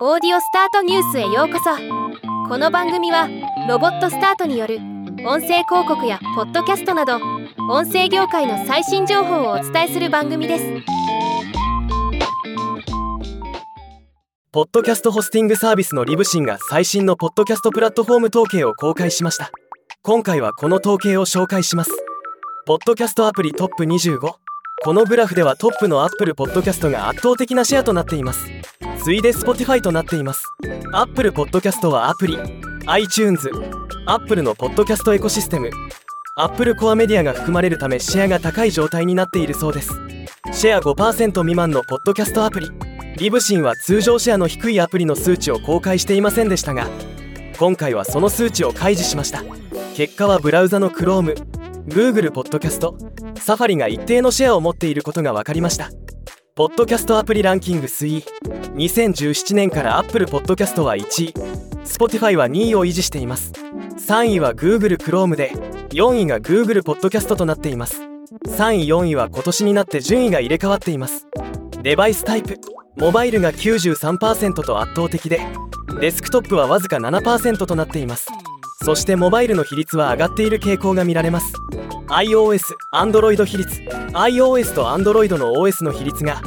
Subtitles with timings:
[0.00, 1.70] オーディオスタートニュースへようこそ。
[2.48, 3.28] この番組は
[3.68, 4.78] ロボットスタートによる
[5.24, 7.20] 音声広告やポッドキャストなど
[7.70, 10.64] 音声業界の最新情報をお伝えする番組です。
[14.50, 19.52] ポッドキャストホスティングサービスのリブシンが最新のポッドキャストプラットフォーム統計を公開しました。
[20.02, 21.92] 今回はこの統計を紹介します。
[22.66, 24.18] ポッドキャストアプリトップ25
[24.82, 28.53] このグラフではトップの Apple Podcast が圧倒的なシェアとなっています。
[29.04, 30.50] 次いで Spotify となっています。
[30.94, 32.38] Apple Podcast はアプリ
[32.86, 33.50] iTunes
[34.06, 35.70] Apple のポッドキャストエコシステム。
[36.36, 39.92] Apple コアメディアが含まれるためシェアが高い状態になっているそうです。
[40.54, 42.70] シェア5%未満のポッドキャストアプリ。
[43.18, 46.88] リブシンは通常シェアの低いアプリの数値を公開していませんでしたが
[47.58, 49.44] 今回はその数値を開示しました。
[49.94, 51.34] 結果はブラウザの Chrome
[51.88, 52.96] Google ポッドキャスト
[53.36, 55.90] サファリが一定のシェアを持っていることが分かりました。
[56.56, 58.24] ポッドキャストアプリランキング推移
[58.76, 61.34] 2017年から Apple Podcast は1位。
[61.84, 63.50] Spotify は2位を維持しています。
[63.50, 65.50] 3位は Google Chrome で
[65.90, 68.02] 4位が Google Podcast となっています。
[68.46, 71.26] 3位4位は今年になって順位が入れ替わっています。
[71.82, 72.56] デバイスタイプ。
[72.98, 75.40] モバイルが93%と圧倒的で
[76.00, 78.28] デスクトップはわずか7%となっています。
[78.84, 81.52] そしてモバイルの比率は上がっている傾向が見られます。
[82.10, 82.62] iOS、
[82.92, 84.04] Android 比率。
[84.14, 86.40] iOS と Android の OS の比率が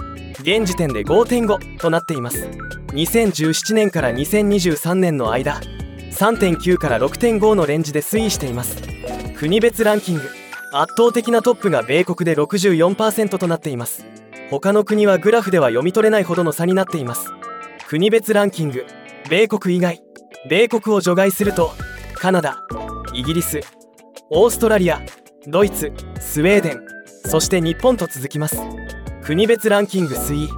[0.47, 2.47] 現時点で5.5となっています。
[2.93, 5.59] 2017年から2023年の間
[6.11, 8.81] 3.9から6.5のレンジで推移しています。
[9.37, 10.21] 国別ランキング
[10.71, 14.05] 圧倒的なトップが米国で64%となっています。
[14.49, 17.33] 他の国はグラフでは読み取れないほどの差になっています。
[17.89, 18.85] 国別ランキング
[19.29, 20.01] 米国以外
[20.49, 21.73] 米国を除外すると
[22.15, 22.61] カナダ
[23.13, 23.59] イギリス
[24.29, 25.01] オーストラリア
[25.45, 26.87] ドイツスウェーデン
[27.25, 28.76] そして日本と続きます。
[29.27, 30.49] 国別ランキング推移。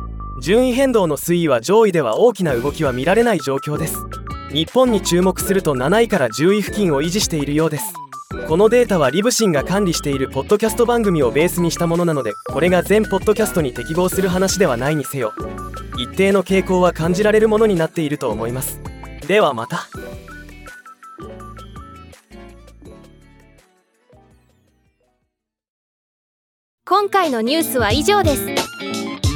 [0.44, 3.95] 順位変動の推移は上位では大きな動きは見られない状況です。
[4.53, 7.92] 日本に注目すると7位から10位付近を維持しているようです。
[8.48, 15.33] このデータはリブシンが管理しているポッドキャスト番組をベースにしたものなのでこれが全ポッドキャストに適合する話ではないにせよ。
[15.98, 18.80] 一定の傾向は感じられるものになっていると思います。
[19.27, 19.88] ではまた。
[26.86, 28.58] 今回のニュースは以上です。